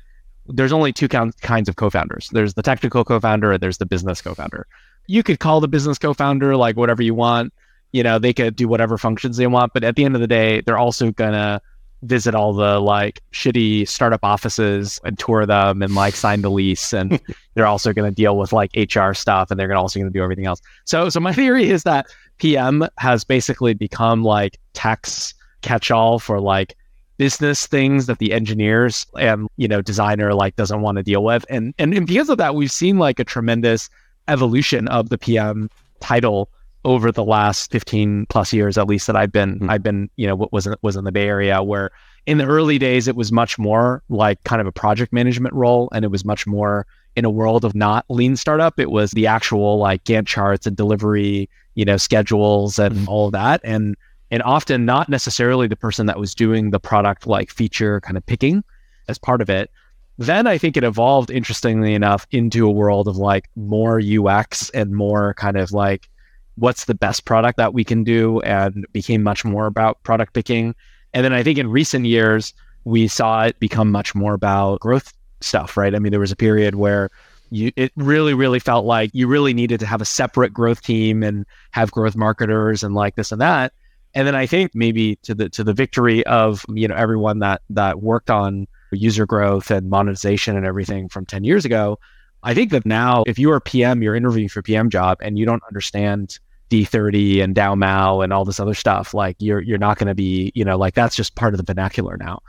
[0.46, 2.28] there's only two kinds of co-founders.
[2.32, 4.66] There's the technical co-founder and there's the business co-founder.
[5.08, 7.52] You could call the business co-founder like whatever you want
[7.92, 10.26] you know, they could do whatever functions they want, but at the end of the
[10.26, 11.60] day, they're also gonna
[12.02, 16.92] visit all the like shitty startup offices and tour them and like sign the lease
[16.92, 17.20] and
[17.54, 20.16] they're also going to deal with like HR stuff and they're gonna also going to
[20.16, 20.60] do everything else.
[20.84, 22.06] So so my theory is that
[22.38, 26.76] PM has basically become like tech's catch-all for like
[27.16, 31.46] business things that the engineers and you know designer like doesn't want to deal with
[31.48, 33.88] and, and and because of that we've seen like a tremendous
[34.28, 35.70] evolution of the PM
[36.00, 36.50] title
[36.86, 39.68] over the last 15 plus years at least that I've been mm-hmm.
[39.68, 41.90] I've been you know what was in, was in the Bay Area where
[42.26, 45.88] in the early days it was much more like kind of a project management role
[45.92, 49.26] and it was much more in a world of not lean startup it was the
[49.26, 53.08] actual like Gantt charts and delivery you know schedules and mm-hmm.
[53.08, 53.96] all of that and
[54.30, 58.24] and often not necessarily the person that was doing the product like feature kind of
[58.26, 58.62] picking
[59.08, 59.72] as part of it
[60.18, 64.94] then I think it evolved interestingly enough into a world of like more UX and
[64.94, 66.08] more kind of like
[66.56, 70.74] what's the best product that we can do and became much more about product picking.
[71.14, 75.12] And then I think in recent years, we saw it become much more about growth
[75.40, 75.94] stuff, right?
[75.94, 77.10] I mean, there was a period where
[77.50, 81.22] you, it really, really felt like you really needed to have a separate growth team
[81.22, 83.72] and have growth marketers and like this and that.
[84.14, 87.60] And then I think maybe to the to the victory of you know everyone that
[87.68, 91.98] that worked on user growth and monetization and everything from 10 years ago,
[92.42, 95.44] I think that now, if you are PM, you're interviewing for PM job and you
[95.44, 96.38] don't understand
[96.70, 100.14] D30 and DAU MAU and all this other stuff, like you're you're not going to
[100.14, 102.40] be, you know, like that's just part of the vernacular now.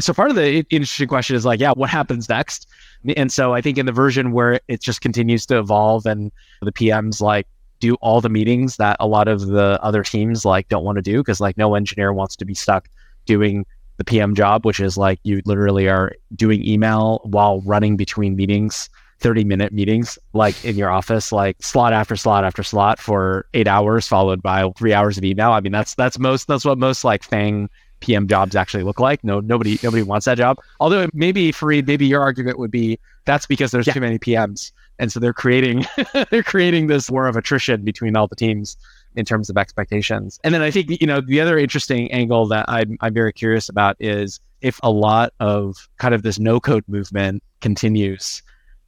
[0.00, 2.68] So part of the interesting question is like, yeah, what happens next?
[3.16, 6.32] And so I think in the version where it just continues to evolve and
[6.62, 7.46] the PMs like
[7.78, 11.02] do all the meetings that a lot of the other teams like don't want to
[11.02, 12.88] do because like no engineer wants to be stuck
[13.26, 13.66] doing
[13.98, 18.88] the PM job, which is like you literally are doing email while running between meetings
[19.24, 23.66] 30 minute meetings like in your office like slot after slot after slot for eight
[23.66, 25.52] hours followed by three hours of email.
[25.52, 29.24] I mean that's that's most that's what most like FAANG pm jobs actually look like.
[29.24, 30.58] No nobody nobody wants that job.
[30.78, 33.94] Although maybe Fareed, maybe your argument would be that's because there's yeah.
[33.94, 35.86] too many pms and so they're creating
[36.30, 38.76] they're creating this war of attrition between all the teams
[39.16, 40.38] in terms of expectations.
[40.44, 43.70] And then i think you know the other interesting angle that i'm, I'm very curious
[43.70, 48.42] about is if a lot of kind of this no code movement continues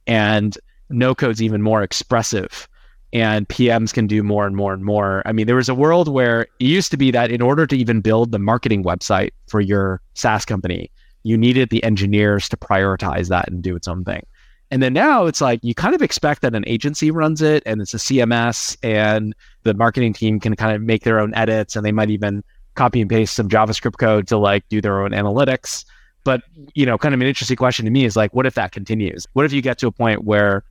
[0.07, 0.57] and
[0.89, 2.67] no code's even more expressive
[3.13, 5.21] and PMs can do more and more and more.
[5.25, 7.77] I mean, there was a world where it used to be that in order to
[7.77, 10.91] even build the marketing website for your SaaS company,
[11.23, 14.25] you needed the engineers to prioritize that and do its own thing.
[14.69, 17.81] And then now it's like you kind of expect that an agency runs it and
[17.81, 21.85] it's a CMS and the marketing team can kind of make their own edits and
[21.85, 22.43] they might even
[22.75, 25.85] copy and paste some JavaScript code to like do their own analytics.
[26.27, 26.41] But
[26.73, 29.25] you know, kind of an interesting question to me is like, what if that continues?
[29.31, 30.61] What if you get to a point where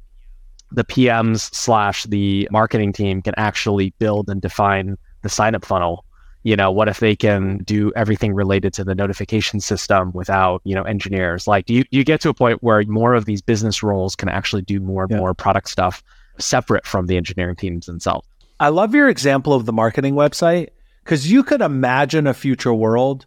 [0.71, 6.05] the PMs slash the marketing team can actually build and define the signup funnel?
[6.43, 10.75] You know, what if they can do everything related to the notification system without, you
[10.75, 11.47] know, engineers?
[11.47, 14.29] Like, do you, you get to a point where more of these business roles can
[14.29, 15.17] actually do more and yeah.
[15.17, 16.03] more product stuff
[16.39, 18.29] separate from the engineering teams themselves?
[18.61, 20.69] I love your example of the marketing website
[21.03, 23.25] because you could imagine a future world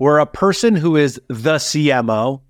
[0.00, 2.40] where a person who is the CMO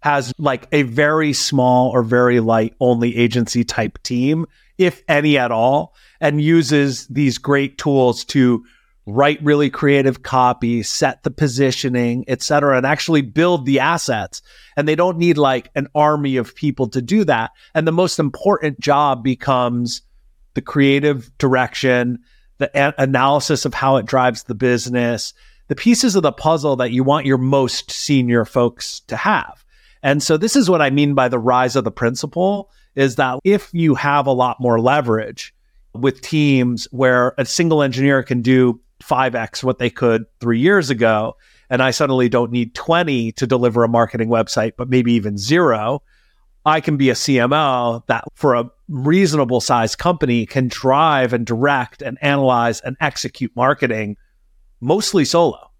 [0.00, 4.44] has like a very small or very light only agency type team,
[4.76, 8.64] if any at all, and uses these great tools to
[9.06, 14.42] write really creative copy, set the positioning, et cetera, and actually build the assets.
[14.76, 17.52] And they don't need like an army of people to do that.
[17.72, 20.02] And the most important job becomes
[20.54, 22.18] the creative direction,
[22.58, 25.34] the a- analysis of how it drives the business,
[25.68, 29.64] the pieces of the puzzle that you want your most senior folks to have.
[30.02, 33.40] And so this is what I mean by the rise of the principal is that
[33.44, 35.54] if you have a lot more leverage
[35.94, 41.36] with teams where a single engineer can do 5x what they could 3 years ago
[41.68, 46.02] and I suddenly don't need 20 to deliver a marketing website but maybe even 0
[46.64, 52.02] I can be a CMO that for a reasonable sized company can drive and direct
[52.02, 54.16] and analyze and execute marketing
[54.80, 55.70] mostly solo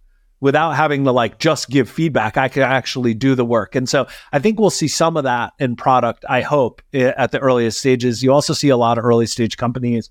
[0.40, 2.36] without having to like just give feedback.
[2.36, 3.74] I can actually do the work.
[3.74, 7.38] And so I think we'll see some of that in product, I hope, at the
[7.38, 8.22] earliest stages.
[8.22, 10.10] You also see a lot of early stage companies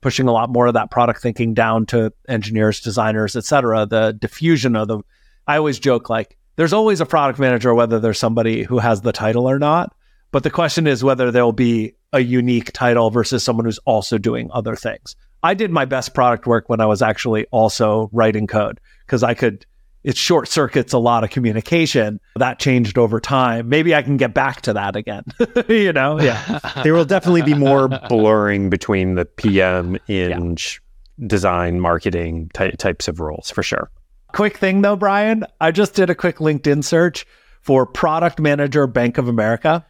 [0.00, 3.86] pushing a lot more of that product thinking down to engineers, designers, et cetera.
[3.86, 5.00] The diffusion of the,
[5.46, 9.12] I always joke like, there's always a product manager, whether there's somebody who has the
[9.12, 9.94] title or not.
[10.32, 14.48] But the question is whether there'll be a unique title versus someone who's also doing
[14.52, 15.16] other things.
[15.42, 19.34] I did my best product work when I was actually also writing code because I
[19.34, 19.66] could
[20.02, 22.20] it short circuits a lot of communication.
[22.36, 23.68] That changed over time.
[23.68, 25.24] Maybe I can get back to that again.
[25.68, 26.58] you know, yeah.
[26.82, 31.26] there will definitely be more blurring between the PM, in yeah.
[31.26, 33.90] design, marketing ty- types of roles for sure.
[34.32, 37.26] Quick thing though, Brian, I just did a quick LinkedIn search
[37.60, 39.84] for product manager Bank of America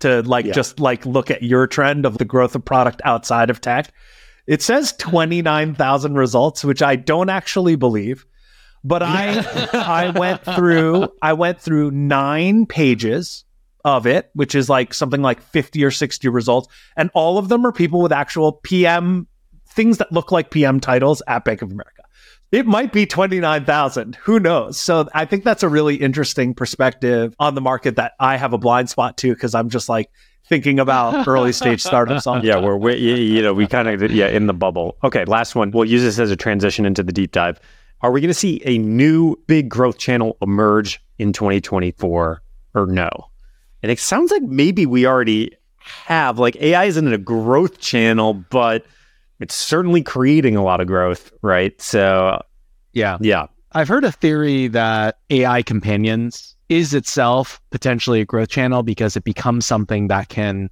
[0.00, 0.52] to like yeah.
[0.52, 3.92] just like look at your trend of the growth of product outside of tech.
[4.48, 8.24] It says 29,000 results, which I don't actually believe.
[8.82, 13.44] But I I went through I went through 9 pages
[13.84, 17.66] of it, which is like something like 50 or 60 results, and all of them
[17.66, 19.28] are people with actual PM
[19.68, 22.02] things that look like PM titles at Bank of America.
[22.50, 24.16] It might be 29,000.
[24.16, 24.80] Who knows?
[24.80, 28.58] So I think that's a really interesting perspective on the market that I have a
[28.58, 30.10] blind spot to because I'm just like
[30.46, 32.26] thinking about early stage startups.
[32.26, 34.96] On yeah, we're, we you know we kind of yeah in the bubble.
[35.04, 35.70] Okay, last one.
[35.70, 37.60] We'll use this as a transition into the deep dive.
[38.00, 42.42] Are we going to see a new big growth channel emerge in 2024
[42.74, 43.10] or no?
[43.82, 46.38] And it sounds like maybe we already have.
[46.38, 48.84] Like AI isn't a growth channel, but
[49.40, 51.80] it's certainly creating a lot of growth, right?
[51.80, 52.40] So
[52.92, 53.46] yeah, yeah.
[53.72, 59.24] I've heard a theory that AI companions is itself potentially a growth channel because it
[59.24, 60.70] becomes something that can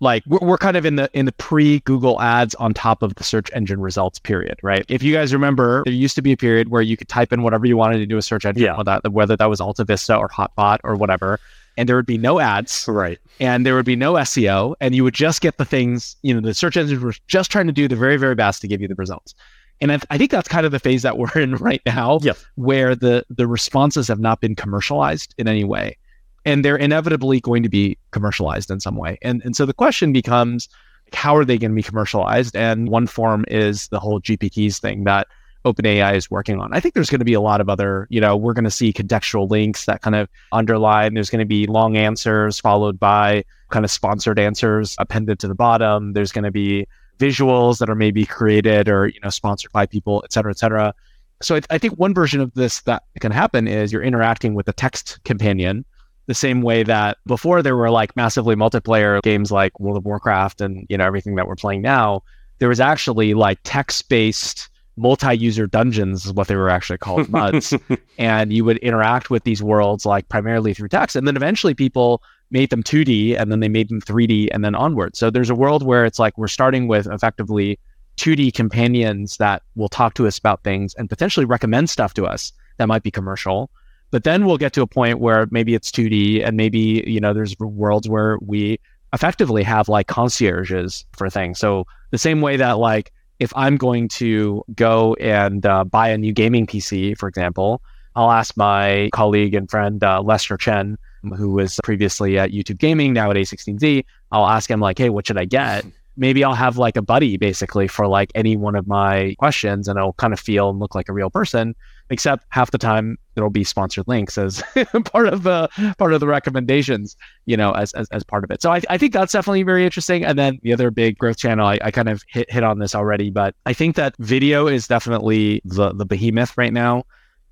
[0.00, 3.14] like we're, we're kind of in the in the pre google ads on top of
[3.16, 6.36] the search engine results period right if you guys remember there used to be a
[6.36, 8.76] period where you could type in whatever you wanted to do a search engine yeah.
[8.76, 11.40] whether, that, whether that was AltaVista or HotBot or whatever
[11.78, 13.18] and there would be no ads Right.
[13.38, 16.40] and there would be no SEO, and you would just get the things, you know,
[16.40, 18.88] the search engines were just trying to do the very, very best to give you
[18.88, 19.32] the results.
[19.80, 22.36] And I, I think that's kind of the phase that we're in right now, Yep.
[22.56, 25.96] where the the responses have not been commercialized in any way,
[26.44, 29.18] and they're inevitably going to be commercialized in some way.
[29.22, 30.68] And and so the question becomes,
[31.12, 32.56] how are they going to be commercialized?
[32.56, 35.26] And one form is the whole GPTs thing that
[35.64, 36.72] OpenAI is working on.
[36.72, 38.70] I think there's going to be a lot of other, you know, we're going to
[38.70, 41.14] see contextual links that kind of underline.
[41.14, 45.54] There's going to be long answers followed by kind of sponsored answers appended to the
[45.54, 46.12] bottom.
[46.12, 46.86] There's going to be
[47.18, 50.94] visuals that are maybe created or, you know, sponsored by people, et cetera, et cetera.
[51.42, 54.68] So I, I think one version of this that can happen is you're interacting with
[54.68, 55.84] a text companion
[56.26, 60.60] the same way that before there were like massively multiplayer games like World of Warcraft
[60.60, 62.22] and, you know, everything that we're playing now,
[62.58, 67.72] there was actually like text-based multi-user dungeons is what they were actually called muds
[68.18, 72.20] and you would interact with these worlds like primarily through text and then eventually people
[72.50, 75.16] made them 2d and then they made them 3d and then onward.
[75.16, 77.78] So there's a world where it's like we're starting with effectively
[78.16, 82.52] 2d companions that will talk to us about things and potentially recommend stuff to us
[82.78, 83.70] that might be commercial.
[84.10, 87.34] But then we'll get to a point where maybe it's 2d and maybe you know
[87.34, 88.80] there's worlds where we
[89.12, 91.58] effectively have like concierges for things.
[91.58, 96.18] So the same way that like if I'm going to go and uh, buy a
[96.18, 97.80] new gaming PC, for example,
[98.16, 103.12] I'll ask my colleague and friend uh, Lester Chen, who was previously at YouTube Gaming,
[103.12, 104.04] now at A16Z.
[104.32, 105.84] I'll ask him like, "Hey, what should I get?"
[106.16, 109.98] Maybe I'll have like a buddy basically for like any one of my questions, and
[109.98, 111.74] I'll kind of feel and look like a real person.
[112.10, 114.62] Except half the time there'll be sponsored links as
[115.04, 118.62] part of the part of the recommendations, you know, as, as, as part of it.
[118.62, 120.24] So I, I think that's definitely very interesting.
[120.24, 122.94] And then the other big growth channel, I, I kind of hit, hit on this
[122.94, 127.04] already, but I think that video is definitely the the behemoth right now.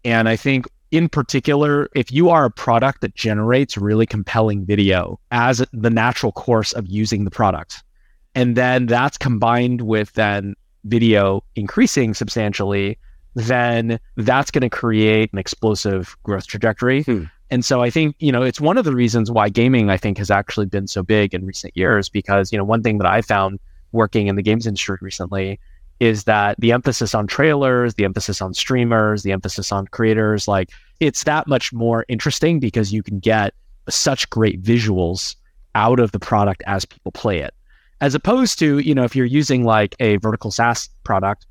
[0.05, 5.19] And I think in particular, if you are a product that generates really compelling video
[5.31, 7.83] as the natural course of using the product,
[8.35, 12.99] and then that's combined with then video increasing substantially,
[13.35, 17.03] then that's going to create an explosive growth trajectory.
[17.03, 17.25] Hmm.
[17.51, 20.19] And so I think, you know, it's one of the reasons why gaming, I think,
[20.19, 23.23] has actually been so big in recent years because, you know, one thing that I
[23.23, 23.61] found
[23.93, 25.61] working in the games industry recently
[26.01, 30.71] is that the emphasis on trailers, the emphasis on streamers, the emphasis on creators, like
[31.01, 33.55] it's that much more interesting because you can get
[33.89, 35.37] such great visuals
[35.75, 37.55] out of the product as people play it.
[38.01, 41.47] As opposed to, you know, if you're using like a vertical SaaS product,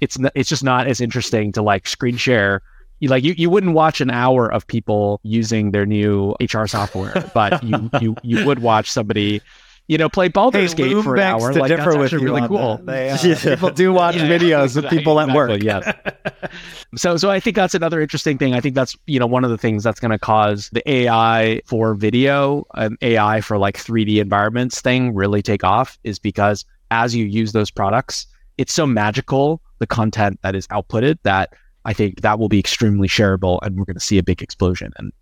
[0.00, 2.62] it's n- it's just not as interesting to like screen share.
[3.00, 7.30] You like you, you wouldn't watch an hour of people using their new HR software,
[7.34, 9.40] but you you you would watch somebody,
[9.88, 11.52] you know, play Baldur's Hey, Gate for an hour.
[11.52, 12.78] to Like differ that's with you really cool.
[12.78, 13.34] They, uh, Yeah.
[13.54, 15.50] People do watch Yeah, videos of exactly, people at work.
[15.50, 16.50] exactly, yes.
[16.96, 18.54] so so I think that's another interesting thing.
[18.54, 21.60] I think that's you know one of the things that's going to cause the AI
[21.66, 27.14] for video and AI for like 3D environments thing really take off is because as
[27.14, 28.26] you use those products,
[28.58, 31.52] it's so magical the content that is outputted that
[31.84, 34.92] I think that will be extremely shareable and we're going to see a big explosion.
[34.96, 35.12] And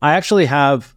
[0.00, 0.94] I actually have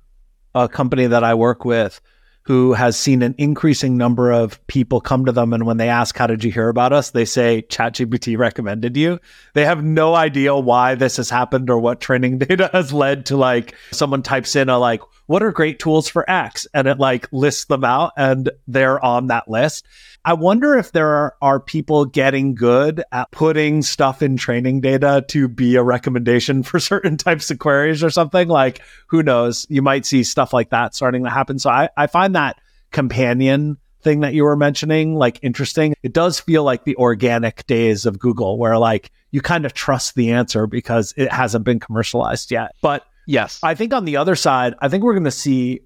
[0.55, 1.99] a company that I work with
[2.43, 5.53] who has seen an increasing number of people come to them.
[5.53, 7.11] And when they ask, How did you hear about us?
[7.11, 9.19] they say, ChatGPT recommended you.
[9.53, 13.37] They have no idea why this has happened or what training data has led to
[13.37, 16.67] like someone types in a like, what are great tools for X?
[16.73, 19.85] And it like lists them out and they're on that list.
[20.25, 25.25] I wonder if there are, are people getting good at putting stuff in training data
[25.29, 28.47] to be a recommendation for certain types of queries or something.
[28.47, 29.65] Like, who knows?
[29.69, 31.59] You might see stuff like that starting to happen.
[31.59, 32.57] So I, I find that
[32.91, 35.95] companion thing that you were mentioning like interesting.
[36.03, 40.15] It does feel like the organic days of Google where like you kind of trust
[40.15, 42.75] the answer because it hasn't been commercialized yet.
[42.81, 45.81] But yes, I think on the other side, I think we're going to see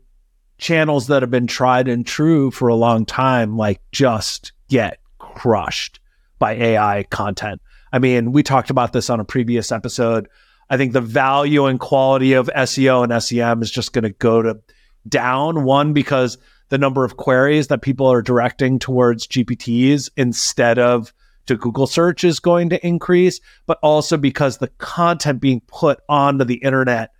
[0.58, 5.99] channels that have been tried and true for a long time, like just get crushed
[6.39, 7.62] by AI content.
[7.91, 10.28] I mean, we talked about this on a previous episode.
[10.70, 14.41] I think the value and quality of SEO and SEM is just going to go
[14.41, 14.60] to
[15.08, 15.64] down.
[15.64, 16.38] One, because
[16.70, 21.14] the number of queries that people are directing towards GPTs instead of
[21.45, 26.43] to Google search is going to increase, but also because the content being put onto
[26.43, 27.12] the internet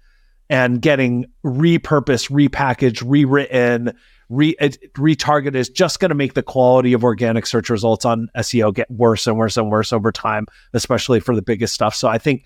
[0.49, 3.93] and getting repurposed, repackaged, rewritten,
[4.29, 8.73] re retargeted is just going to make the quality of organic search results on SEO
[8.73, 11.95] get worse and worse and worse over time, especially for the biggest stuff.
[11.95, 12.43] So I think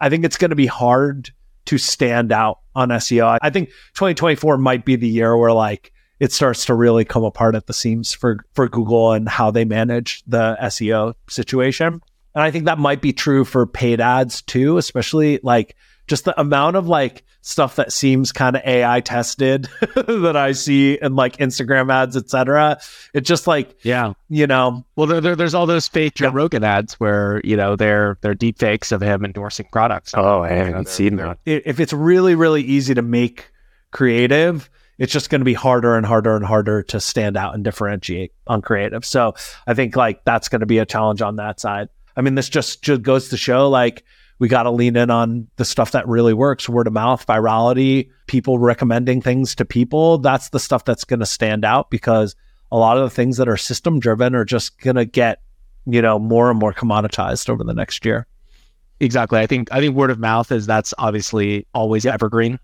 [0.00, 1.30] I think it's going to be hard
[1.66, 3.38] to stand out on SEO.
[3.42, 7.54] I think 2024 might be the year where like it starts to really come apart
[7.54, 12.00] at the seams for for Google and how they manage the SEO situation.
[12.34, 15.76] And I think that might be true for paid ads too, especially like
[16.06, 20.98] just the amount of like stuff that seems kind of AI tested that I see
[21.00, 22.78] in like Instagram ads, etc.
[23.14, 26.30] It's just like, yeah, you know, well, there, there, there's all those fake Joe Yeah.
[26.34, 30.12] Rogan ads where you know they're they're deep fakes of him endorsing products.
[30.16, 31.38] Oh, I haven't they're- seen that.
[31.46, 33.50] if it's really, really easy to make
[33.90, 34.68] creative,
[34.98, 38.32] it's just going to be harder and harder and harder to stand out and differentiate
[38.46, 39.04] on creative.
[39.04, 39.34] So
[39.66, 41.88] I think like that's going to be a challenge on that side.
[42.16, 44.04] I mean, this just, just goes to show like
[44.38, 48.10] we got to lean in on the stuff that really works word of mouth, virality,
[48.26, 50.18] people recommending things to people.
[50.18, 52.36] That's the stuff that's going to stand out because
[52.70, 55.40] a lot of the things that are system driven are just going to get,
[55.86, 58.26] you know, more and more commoditized over the next year.
[59.00, 59.38] Exactly.
[59.38, 62.58] I think I think word of mouth is that's obviously always evergreen.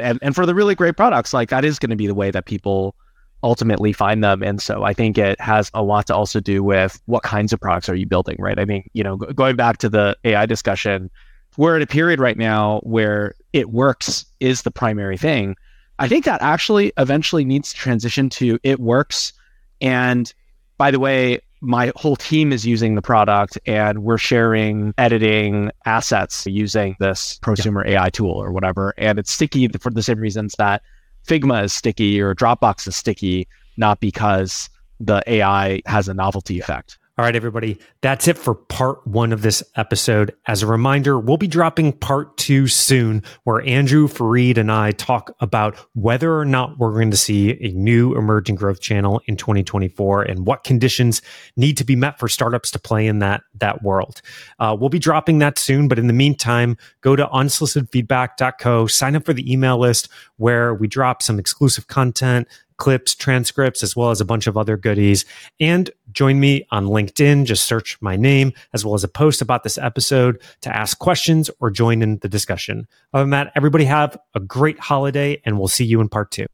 [0.00, 2.30] And and for the really great products, like that is going to be the way
[2.30, 2.94] that people
[3.42, 4.42] ultimately find them.
[4.42, 7.60] And so I think it has a lot to also do with what kinds of
[7.60, 8.58] products are you building, right?
[8.58, 11.10] I mean, you know, go- going back to the AI discussion,
[11.56, 15.56] we're at a period right now where it works is the primary thing.
[15.98, 19.32] I think that actually eventually needs to transition to it works.
[19.80, 20.32] And
[20.78, 26.46] by the way, my whole team is using the product and we're sharing editing assets
[26.46, 28.94] using this prosumer AI tool or whatever.
[28.96, 30.82] And it's sticky for the same reasons that
[31.26, 33.46] Figma is sticky or Dropbox is sticky,
[33.76, 34.68] not because
[34.98, 36.98] the AI has a novelty effect.
[37.18, 40.34] All right, everybody, that's it for part one of this episode.
[40.46, 45.34] As a reminder, we'll be dropping part two soon, where Andrew Fareed and I talk
[45.40, 50.22] about whether or not we're going to see a new emerging growth channel in 2024
[50.22, 51.20] and what conditions
[51.56, 54.22] need to be met for startups to play in that, that world.
[54.58, 59.26] Uh, we'll be dropping that soon, but in the meantime, go to unsolicitedfeedback.co, sign up
[59.26, 62.48] for the email list where we drop some exclusive content,
[62.80, 65.24] clips, transcripts, as well as a bunch of other goodies.
[65.60, 67.44] And join me on LinkedIn.
[67.44, 71.50] Just search my name as well as a post about this episode to ask questions
[71.60, 72.86] or join in the discussion.
[73.12, 76.46] Other than that, everybody have a great holiday and we'll see you in part two.